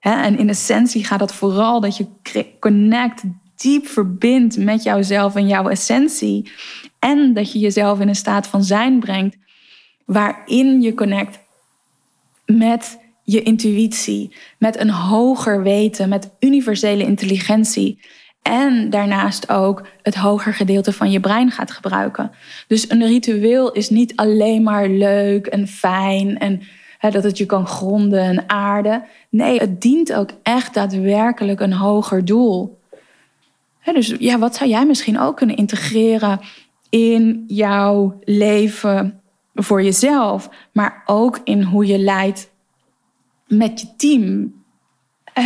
En 0.00 0.38
in 0.38 0.48
essentie 0.48 1.04
gaat 1.04 1.20
het 1.20 1.32
vooral 1.32 1.80
dat 1.80 1.96
je 1.96 2.06
connect, 2.60 3.22
diep 3.56 3.86
verbindt 3.86 4.56
met 4.56 4.82
jouzelf 4.82 5.34
en 5.34 5.48
jouw 5.48 5.68
essentie. 5.68 6.52
En 6.98 7.34
dat 7.34 7.52
je 7.52 7.58
jezelf 7.58 8.00
in 8.00 8.08
een 8.08 8.14
staat 8.14 8.46
van 8.46 8.64
zijn 8.64 8.98
brengt 8.98 9.36
waarin 10.04 10.80
je 10.80 10.94
connect 10.94 11.38
met 12.44 12.98
je 13.30 13.42
intuïtie, 13.42 14.36
met 14.58 14.80
een 14.80 14.90
hoger 14.90 15.62
weten, 15.62 16.08
met 16.08 16.30
universele 16.40 17.04
intelligentie. 17.04 17.98
En 18.42 18.90
daarnaast 18.90 19.50
ook 19.50 19.86
het 20.02 20.14
hoger 20.14 20.54
gedeelte 20.54 20.92
van 20.92 21.10
je 21.10 21.20
brein 21.20 21.50
gaat 21.50 21.70
gebruiken. 21.70 22.30
Dus 22.66 22.90
een 22.90 23.06
ritueel 23.06 23.72
is 23.72 23.90
niet 23.90 24.16
alleen 24.16 24.62
maar 24.62 24.88
leuk 24.88 25.46
en 25.46 25.68
fijn 25.68 26.38
en 26.38 26.62
dat 27.00 27.22
het 27.22 27.38
je 27.38 27.46
kan 27.46 27.66
gronden 27.66 28.20
en 28.20 28.48
aarden. 28.48 29.04
Nee, 29.28 29.58
het 29.58 29.80
dient 29.80 30.12
ook 30.12 30.30
echt 30.42 30.74
daadwerkelijk 30.74 31.60
een 31.60 31.72
hoger 31.72 32.24
doel. 32.24 32.78
Dus 33.92 34.14
ja, 34.18 34.38
wat 34.38 34.56
zou 34.56 34.70
jij 34.70 34.86
misschien 34.86 35.20
ook 35.20 35.36
kunnen 35.36 35.56
integreren 35.56 36.40
in 36.88 37.44
jouw 37.46 38.18
leven 38.24 39.20
voor 39.54 39.82
jezelf, 39.82 40.48
maar 40.72 41.02
ook 41.06 41.40
in 41.44 41.62
hoe 41.62 41.86
je 41.86 41.98
leidt 41.98 42.50
met 43.50 43.80
je 43.80 43.86
team. 43.96 44.54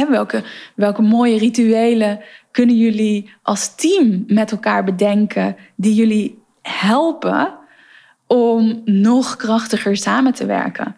welke, 0.09 0.45
welke 0.75 1.03
mooie 1.03 1.39
rituelen 1.39 2.21
kunnen 2.51 2.77
jullie 2.77 3.31
als 3.43 3.75
team 3.75 4.25
met 4.27 4.51
elkaar 4.51 4.85
bedenken 4.85 5.57
die 5.77 5.95
jullie 5.95 6.39
helpen 6.63 7.55
om 8.27 8.83
nog 8.85 9.37
krachtiger 9.37 9.97
samen 9.97 10.35
te 10.35 10.47
werken? 10.47 10.97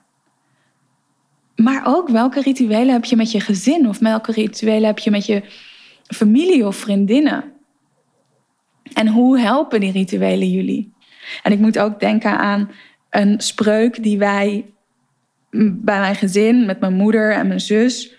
Maar 1.56 1.82
ook 1.86 2.08
welke 2.08 2.40
rituelen 2.40 2.92
heb 2.92 3.04
je 3.04 3.16
met 3.16 3.30
je 3.30 3.40
gezin 3.40 3.88
of 3.88 3.98
welke 3.98 4.32
rituelen 4.32 4.86
heb 4.86 4.98
je 4.98 5.10
met 5.10 5.26
je 5.26 5.42
familie 6.06 6.66
of 6.66 6.76
vriendinnen? 6.76 7.44
En 8.92 9.08
hoe 9.08 9.38
helpen 9.38 9.80
die 9.80 9.92
rituelen 9.92 10.50
jullie? 10.50 10.92
En 11.42 11.52
ik 11.52 11.58
moet 11.58 11.78
ook 11.78 12.00
denken 12.00 12.38
aan 12.38 12.70
een 13.10 13.40
spreuk 13.40 14.02
die 14.02 14.18
wij 14.18 14.64
bij 15.84 15.98
mijn 16.00 16.14
gezin, 16.14 16.66
met 16.66 16.80
mijn 16.80 16.94
moeder 16.94 17.32
en 17.32 17.46
mijn 17.46 17.60
zus, 17.60 18.14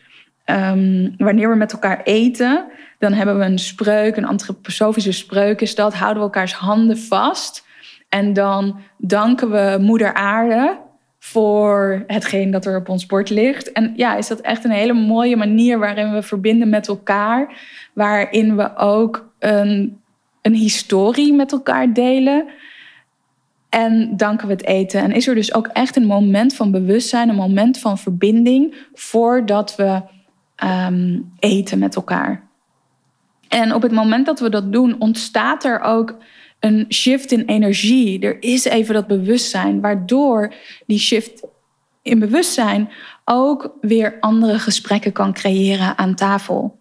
um, 0.45 1.13
wanneer 1.17 1.49
we 1.49 1.55
met 1.55 1.71
elkaar 1.71 2.01
eten, 2.03 2.65
dan 2.99 3.13
hebben 3.13 3.37
we 3.37 3.45
een 3.45 3.59
spreuk, 3.59 4.15
een 4.15 4.27
antroposofische 4.27 5.11
spreuk 5.11 5.61
is 5.61 5.75
dat, 5.75 5.93
houden 5.93 6.17
we 6.17 6.29
elkaars 6.29 6.53
handen 6.53 6.97
vast. 6.97 7.65
En 8.09 8.33
dan 8.33 8.79
danken 8.97 9.51
we 9.51 9.77
Moeder 9.81 10.13
Aarde 10.13 10.77
voor 11.19 12.03
hetgeen 12.07 12.51
dat 12.51 12.65
er 12.65 12.77
op 12.77 12.89
ons 12.89 13.05
bord 13.05 13.29
ligt. 13.29 13.71
En 13.71 13.93
ja, 13.95 14.15
is 14.15 14.27
dat 14.27 14.41
echt 14.41 14.63
een 14.63 14.71
hele 14.71 14.93
mooie 14.93 15.35
manier 15.35 15.79
waarin 15.79 16.13
we 16.13 16.21
verbinden 16.21 16.69
met 16.69 16.87
elkaar. 16.87 17.57
Waarin 17.93 18.55
we 18.55 18.75
ook 18.75 19.29
een, 19.39 20.01
een 20.41 20.53
historie 20.53 21.33
met 21.33 21.51
elkaar 21.51 21.93
delen. 21.93 22.47
En 23.69 24.17
danken 24.17 24.47
we 24.47 24.53
het 24.53 24.65
eten. 24.65 25.01
En 25.01 25.11
is 25.11 25.27
er 25.27 25.35
dus 25.35 25.53
ook 25.53 25.67
echt 25.67 25.95
een 25.95 26.05
moment 26.05 26.55
van 26.55 26.71
bewustzijn, 26.71 27.29
een 27.29 27.35
moment 27.35 27.79
van 27.79 27.97
verbinding 27.97 28.75
voordat 28.93 29.75
we 29.75 30.01
ehm, 30.55 31.19
eten 31.39 31.79
met 31.79 31.95
elkaar. 31.95 32.47
En 33.47 33.73
op 33.73 33.81
het 33.81 33.91
moment 33.91 34.25
dat 34.25 34.39
we 34.39 34.49
dat 34.49 34.71
doen, 34.71 34.95
ontstaat 34.99 35.63
er 35.63 35.79
ook 35.79 36.17
een 36.59 36.85
shift 36.89 37.31
in 37.31 37.45
energie. 37.45 38.19
Er 38.19 38.41
is 38.41 38.65
even 38.65 38.93
dat 38.93 39.07
bewustzijn, 39.07 39.81
waardoor 39.81 40.53
die 40.85 40.99
shift 40.99 41.43
in 42.01 42.19
bewustzijn 42.19 42.89
ook 43.25 43.73
weer 43.81 44.17
andere 44.19 44.59
gesprekken 44.59 45.11
kan 45.11 45.33
creëren 45.33 45.97
aan 45.97 46.15
tafel. 46.15 46.77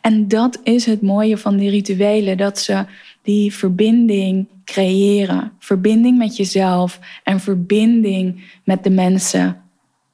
En 0.00 0.28
dat 0.28 0.60
is 0.62 0.86
het 0.86 1.02
mooie 1.02 1.38
van 1.38 1.56
die 1.56 1.70
rituelen, 1.70 2.36
dat 2.36 2.58
ze 2.58 2.84
die 3.24 3.54
verbinding 3.54 4.48
creëren. 4.64 5.52
Verbinding 5.58 6.18
met 6.18 6.36
jezelf 6.36 7.00
en 7.22 7.40
verbinding 7.40 8.44
met 8.64 8.84
de 8.84 8.90
mensen 8.90 9.62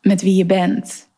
met 0.02 0.23
wie 0.23 0.35
je 0.35 0.47
bent. 0.47 1.09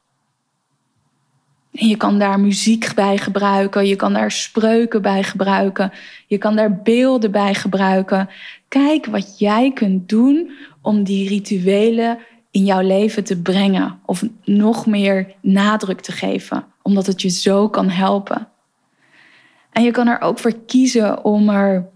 En 1.72 1.88
je 1.88 1.96
kan 1.96 2.18
daar 2.18 2.40
muziek 2.40 2.94
bij 2.94 3.18
gebruiken, 3.18 3.87
je 3.87 3.96
kan 3.96 4.12
daar 4.12 4.30
spreuken 4.30 5.02
bij 5.02 5.22
gebruiken, 5.22 5.92
je 6.26 6.38
kan 6.38 6.56
daar 6.56 6.82
beelden 6.82 7.30
bij 7.30 7.54
gebruiken. 7.54 8.28
Kijk 8.68 9.06
wat 9.06 9.38
jij 9.38 9.72
kunt 9.72 10.08
doen 10.08 10.50
om 10.82 11.04
die 11.04 11.28
rituelen 11.28 12.18
in 12.50 12.64
jouw 12.64 12.80
leven 12.80 13.25
te 13.25 13.42
brengen 13.42 13.99
of 14.06 14.25
nog 14.44 14.87
meer 14.87 15.34
nadruk 15.40 16.00
te 16.00 16.12
geven, 16.12 16.64
omdat 16.82 17.06
het 17.06 17.22
je 17.22 17.28
zo 17.28 17.68
kan 17.68 17.88
helpen. 17.88 18.49
En 19.73 19.83
je 19.83 19.91
kan 19.91 20.09
er 20.09 20.21
ook 20.21 20.38
voor 20.38 20.55
kiezen 20.67 21.25
om 21.25 21.49
er 21.49 21.91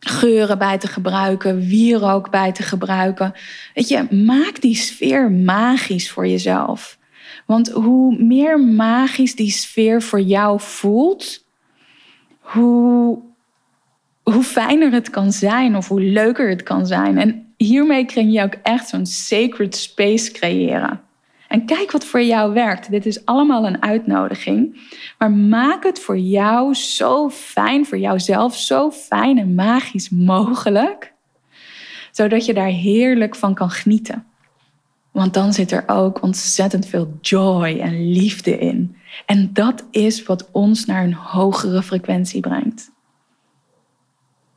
geuren 0.00 0.58
bij 0.58 0.78
te 0.78 0.86
gebruiken, 0.86 1.60
wierook 1.60 2.30
bij 2.30 2.52
te 2.52 2.62
gebruiken. 2.62 3.32
Weet 3.74 3.88
je, 3.88 4.14
maak 4.24 4.60
die 4.60 4.76
sfeer 4.76 5.30
magisch 5.30 6.10
voor 6.10 6.26
jezelf. 6.26 6.98
Want 7.46 7.70
hoe 7.70 8.16
meer 8.18 8.60
magisch 8.60 9.34
die 9.34 9.50
sfeer 9.50 10.02
voor 10.02 10.20
jou 10.20 10.60
voelt, 10.60 11.44
hoe, 12.40 13.18
hoe 14.22 14.42
fijner 14.42 14.92
het 14.92 15.10
kan 15.10 15.32
zijn 15.32 15.76
of 15.76 15.88
hoe 15.88 16.02
leuker 16.02 16.48
het 16.48 16.62
kan 16.62 16.86
zijn. 16.86 17.18
En 17.18 17.52
hiermee 17.56 18.04
kun 18.04 18.30
je 18.30 18.42
ook 18.42 18.54
echt 18.62 18.88
zo'n 18.88 19.06
sacred 19.06 19.76
space 19.76 20.32
creëren. 20.32 21.00
En 21.50 21.64
kijk 21.64 21.90
wat 21.90 22.04
voor 22.04 22.22
jou 22.22 22.52
werkt. 22.52 22.90
Dit 22.90 23.06
is 23.06 23.24
allemaal 23.24 23.66
een 23.66 23.82
uitnodiging. 23.82 24.80
Maar 25.18 25.30
maak 25.30 25.84
het 25.84 26.00
voor 26.00 26.18
jou 26.18 26.74
zo 26.74 27.30
fijn, 27.30 27.86
voor 27.86 27.98
jouzelf 27.98 28.56
zo 28.56 28.90
fijn 28.90 29.38
en 29.38 29.54
magisch 29.54 30.08
mogelijk. 30.10 31.12
Zodat 32.10 32.44
je 32.44 32.54
daar 32.54 32.68
heerlijk 32.68 33.34
van 33.34 33.54
kan 33.54 33.70
genieten. 33.70 34.26
Want 35.10 35.34
dan 35.34 35.52
zit 35.52 35.70
er 35.70 35.84
ook 35.86 36.22
ontzettend 36.22 36.86
veel 36.86 37.18
joy 37.20 37.78
en 37.80 38.12
liefde 38.12 38.58
in. 38.58 38.96
En 39.26 39.52
dat 39.52 39.84
is 39.90 40.22
wat 40.22 40.48
ons 40.52 40.84
naar 40.84 41.04
een 41.04 41.14
hogere 41.14 41.82
frequentie 41.82 42.40
brengt. 42.40 42.90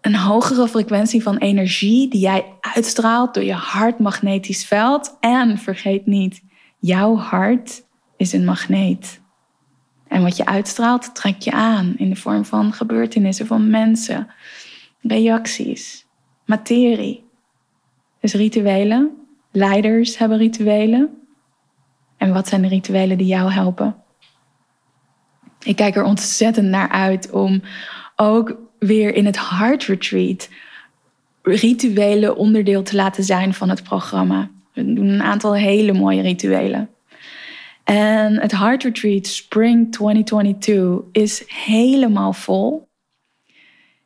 Een 0.02 0.16
hogere 0.16 0.68
frequentie 0.68 1.24
van 1.24 1.38
energie 1.38 2.10
die 2.10 2.20
jij 2.20 2.46
uitstraalt 2.62 3.34
door 3.34 3.44
je 3.44 3.54
hartmagnetisch 3.54 4.66
veld. 4.66 5.18
En 5.20 5.58
vergeet 5.58 6.06
niet, 6.06 6.42
jouw 6.84 7.16
hart 7.16 7.86
is 8.18 8.34
een 8.34 8.46
magneet. 8.46 9.22
En 10.08 10.22
wat 10.22 10.38
je 10.38 10.46
uitstraalt, 10.46 11.16
trek 11.16 11.42
je 11.42 11.52
aan 11.52 11.94
in 11.98 12.10
de 12.10 12.16
vorm 12.16 12.46
van 12.46 12.74
gebeurtenissen, 12.74 13.48
van 13.48 13.70
mensen, 13.70 14.28
reacties, 15.02 16.06
materie. 16.46 17.26
Dus 18.20 18.34
rituelen 18.34 19.24
Leiders 19.54 20.18
hebben 20.18 20.38
rituelen. 20.38 21.18
En 22.18 22.34
wat 22.34 22.48
zijn 22.48 22.62
de 22.62 22.68
rituelen 22.68 23.18
die 23.18 23.28
jou 23.28 23.52
helpen? 23.52 23.96
Ik 25.64 25.76
kijk 25.76 25.96
er 25.96 26.04
ontzettend 26.04 26.68
naar 26.68 26.90
uit 26.90 27.32
om 27.32 27.62
ook 28.16 28.58
weer 28.80 29.14
in 29.14 29.26
het 29.26 29.50
Heart 29.50 29.84
Retreat 29.84 30.50
rituelen 31.42 32.36
onderdeel 32.36 32.84
te 32.84 32.96
laten 32.96 33.24
zijn 33.24 33.54
van 33.54 33.70
het 33.70 33.84
programma. 33.84 34.50
We 34.74 34.94
doen 34.94 35.08
een 35.08 35.22
aantal 35.22 35.56
hele 35.56 35.94
mooie 35.94 36.22
rituelen. 36.22 36.90
En 37.84 38.40
het 38.40 38.52
Heart 38.52 38.84
Retreat 38.84 39.28
Spring 39.28 39.92
2022 39.92 41.00
is 41.12 41.44
helemaal 41.48 42.34
vol. 42.34 42.88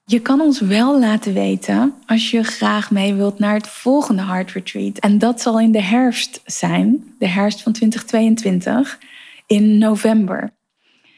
Je 0.06 0.20
kan 0.20 0.42
ons 0.42 0.60
wel 0.60 1.00
laten 1.00 1.34
weten 1.34 1.94
als 2.06 2.32
je 2.32 2.44
graag 2.44 2.92
mee 2.92 3.14
wilt 3.14 3.40
naar 3.40 3.54
het 3.54 3.68
volgende 3.68 4.22
Heart 4.22 4.52
Retreat. 4.52 4.98
En 4.98 5.18
dat 5.18 5.42
zal 5.42 5.60
in 5.60 5.72
de 5.72 5.82
herfst 5.82 6.42
zijn, 6.46 7.14
de 7.20 7.28
herfst 7.28 7.62
van 7.62 7.72
2022, 7.72 9.00
in 9.48 9.78
november. 9.78 10.56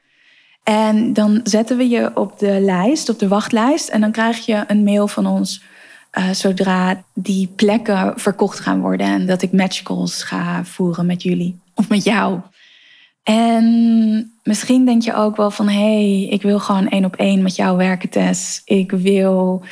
En 0.66 1.14
dan 1.14 1.40
zetten 1.44 1.78
we 1.78 1.90
je 1.90 2.12
op 2.16 2.40
de 2.40 2.60
lijst, 2.60 3.10
op 3.10 3.20
de 3.20 3.28
wachtlijst. 3.28 3.90
En 3.90 4.02
dan 4.02 4.12
krijg 4.12 4.46
je 4.46 4.64
een 4.68 4.84
mail 4.84 5.08
van 5.08 5.28
ons 5.28 5.62
uh, 6.18 6.30
zodra 6.30 7.04
die 7.14 7.48
plekken 7.56 8.14
verkocht 8.16 8.60
gaan 8.60 8.82
worden 8.82 9.08
en 9.08 9.26
dat 9.26 9.42
ik 9.42 9.52
matchcalls 9.52 10.24
ga 10.24 10.64
voeren 10.64 11.06
met 11.06 11.24
jullie 11.24 11.60
of 11.74 11.90
met 11.90 12.04
jou. 12.04 12.40
En 13.24 14.32
misschien 14.44 14.86
denk 14.86 15.02
je 15.02 15.14
ook 15.14 15.36
wel 15.36 15.52
van 15.52 15.68
hé, 15.68 16.20
hey, 16.20 16.28
ik 16.30 16.42
wil 16.42 16.60
gewoon 16.60 16.90
één 16.90 17.06
op 17.06 17.16
één 17.16 17.42
met 17.42 17.56
jou 17.56 17.78
werken, 17.78 18.10
Tess. 18.10 18.62
Ik 18.66 18.92
wil 18.92 19.64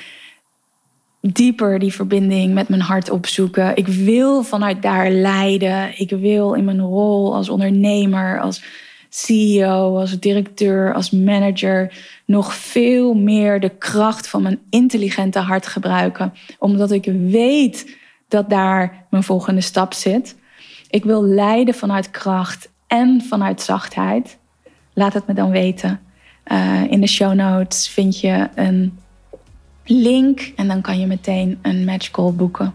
dieper 1.20 1.80
die 1.80 1.94
verbinding 1.94 2.54
met 2.54 2.70
mijn 2.70 2.82
hart 2.82 3.10
opzoeken. 3.10 3.76
Ik 3.76 3.88
wil 3.88 4.44
vanuit 4.44 4.82
daar 4.82 5.12
leiden. 5.12 6.00
Ik 6.00 6.10
wil 6.10 6.54
in 6.54 6.66
mijn 6.66 6.82
rol 6.82 7.36
als 7.36 7.50
ondernemer, 7.50 8.40
als 8.40 8.64
CEO, 9.14 9.98
als 10.00 10.20
directeur, 10.20 10.94
als 10.94 11.12
manager 11.12 11.94
nog 12.26 12.54
veel 12.54 13.14
meer 13.14 13.60
de 13.60 13.70
kracht 13.70 14.28
van 14.28 14.42
mijn 14.42 14.60
intelligente 14.70 15.40
hart 15.40 15.68
gebruiken. 15.68 16.34
Omdat 16.60 16.92
ik 16.92 17.06
weet 17.30 17.98
dat 18.28 18.50
daar 18.50 19.06
mijn 19.10 19.24
volgende 19.24 19.62
stap 19.62 19.94
zit. 19.94 20.36
Ik 20.90 21.04
wil 21.04 21.24
leiden 21.24 21.74
vanuit 21.74 22.12
kracht 22.12 22.70
en 22.88 23.22
vanuit 23.22 23.62
zachtheid. 23.62 24.38
Laat 24.94 25.14
het 25.14 25.28
me 25.28 25.34
dan 25.34 25.50
weten. 25.50 26.00
Uh, 26.48 26.84
in 26.90 27.02
de 27.02 27.08
show 27.08 27.34
notes 27.34 27.88
vind 27.88 28.20
je 28.20 28.50
een 28.56 29.00
link 29.86 30.54
en 30.56 30.68
dan 30.68 30.82
kan 30.82 31.00
je 31.00 31.08
meteen 31.08 31.60
een 31.62 31.86
match 31.86 32.12
call 32.12 32.32
boeken. 32.32 32.74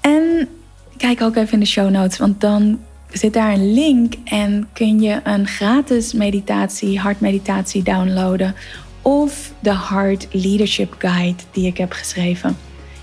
En 0.00 0.48
kijk 0.96 1.20
ook 1.20 1.36
even 1.36 1.52
in 1.52 1.60
de 1.60 1.66
show 1.66 1.90
notes, 1.90 2.18
want 2.18 2.40
dan 2.40 2.78
zit 3.14 3.32
daar 3.32 3.52
een 3.52 3.72
link 3.72 4.14
en 4.24 4.68
kun 4.72 5.00
je 5.00 5.20
een 5.24 5.46
gratis 5.46 6.12
meditatie, 6.12 6.98
hartmeditatie 6.98 7.82
downloaden. 7.82 8.54
Of 9.02 9.52
de 9.60 9.76
Heart 9.78 10.26
Leadership 10.30 10.94
Guide 10.98 11.42
die 11.50 11.66
ik 11.66 11.78
heb 11.78 11.92
geschreven. 11.92 12.56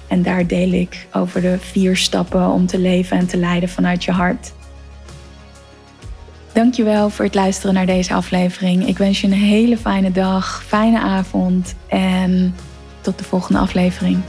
En 0.08 0.22
daar 0.24 0.48
deel 0.48 0.72
ik 0.72 1.08
over 1.14 1.42
de 1.42 1.58
vier 1.60 1.98
stappen 1.98 2.48
om 2.48 2.66
te 2.66 2.80
leven 2.80 3.18
en 3.18 3.28
te 3.28 3.38
leiden 3.38 3.70
vanuit 3.70 4.04
je 4.04 4.12
hart. 4.12 4.54
Dankjewel 6.54 7.10
voor 7.10 7.26
het 7.26 7.36
luisteren 7.36 7.74
naar 7.74 7.86
deze 7.86 8.14
aflevering. 8.14 8.88
Ik 8.88 8.98
wens 8.98 9.22
je 9.22 9.28
een 9.28 9.34
hele 9.34 9.78
fijne 9.78 10.12
dag, 10.12 10.64
fijne 10.68 11.00
avond 11.00 11.76
en 11.88 12.56
tot 13.02 13.18
de 13.18 13.24
volgende 13.24 13.60
aflevering. 13.60 14.22